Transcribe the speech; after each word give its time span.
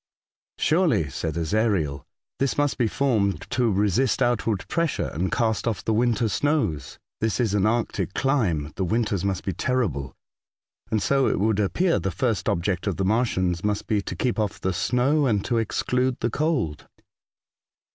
''Surely," 0.57 1.11
said 1.11 1.35
Ezariel,'' 1.35 2.05
this 2.39 2.57
must 2.57 2.79
be 2.79 2.87
formed 2.87 3.41
to 3.51 3.71
resist 3.71 4.19
outward 4.23 4.67
pressure, 4.67 5.11
and 5.13 5.31
cast 5.31 5.67
off 5.67 5.85
the 5.85 5.93
winter 5.93 6.27
snows. 6.27 6.97
This 7.19 7.39
is 7.39 7.53
an 7.53 7.67
Arctic 7.67 8.15
clime. 8.15 8.73
The 8.77 8.83
winters 8.83 9.23
must 9.23 9.43
be 9.45 9.53
terrible, 9.53 10.15
and 10.89 11.03
so 11.03 11.27
it 11.27 11.39
would 11.39 11.59
appear 11.59 11.99
the 11.99 12.09
first 12.09 12.49
object 12.49 12.87
of 12.87 12.97
the 12.97 13.05
Martians 13.05 13.63
must 13.63 13.85
be 13.85 14.01
to 14.01 14.15
keep 14.15 14.39
off 14.39 14.59
the 14.59 14.73
snow, 14.73 15.27
and 15.27 15.45
to 15.45 15.59
exclude 15.59 16.17
the 16.21 16.31
cold." 16.31 16.87